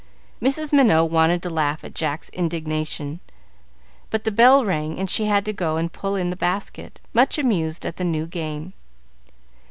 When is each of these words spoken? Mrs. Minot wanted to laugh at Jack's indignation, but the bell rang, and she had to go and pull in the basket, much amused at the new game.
Mrs. 0.41 0.73
Minot 0.73 1.11
wanted 1.11 1.43
to 1.43 1.51
laugh 1.51 1.83
at 1.83 1.93
Jack's 1.93 2.29
indignation, 2.31 3.19
but 4.09 4.23
the 4.23 4.31
bell 4.31 4.65
rang, 4.65 4.97
and 4.97 5.07
she 5.07 5.25
had 5.25 5.45
to 5.45 5.53
go 5.53 5.77
and 5.77 5.93
pull 5.93 6.15
in 6.15 6.31
the 6.31 6.35
basket, 6.35 6.99
much 7.13 7.37
amused 7.37 7.85
at 7.85 7.97
the 7.97 8.03
new 8.03 8.25
game. 8.25 8.73